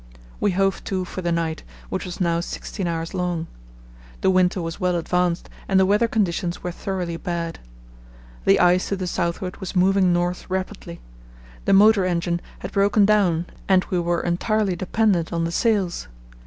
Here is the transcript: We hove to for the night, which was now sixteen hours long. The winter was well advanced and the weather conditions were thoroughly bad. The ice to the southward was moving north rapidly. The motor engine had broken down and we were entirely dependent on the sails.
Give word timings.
We 0.39 0.49
hove 0.49 0.83
to 0.85 1.05
for 1.05 1.21
the 1.21 1.31
night, 1.31 1.61
which 1.89 2.05
was 2.05 2.19
now 2.19 2.39
sixteen 2.39 2.87
hours 2.87 3.13
long. 3.13 3.45
The 4.21 4.31
winter 4.31 4.59
was 4.59 4.79
well 4.79 4.95
advanced 4.95 5.47
and 5.67 5.79
the 5.79 5.85
weather 5.85 6.07
conditions 6.07 6.63
were 6.63 6.71
thoroughly 6.71 7.17
bad. 7.17 7.59
The 8.45 8.59
ice 8.59 8.89
to 8.89 8.95
the 8.95 9.05
southward 9.05 9.57
was 9.57 9.75
moving 9.75 10.11
north 10.11 10.49
rapidly. 10.49 11.01
The 11.65 11.73
motor 11.73 12.03
engine 12.03 12.41
had 12.65 12.71
broken 12.71 13.05
down 13.05 13.45
and 13.69 13.85
we 13.91 13.99
were 13.99 14.21
entirely 14.21 14.75
dependent 14.75 15.31
on 15.31 15.43
the 15.43 15.51
sails. 15.51 16.07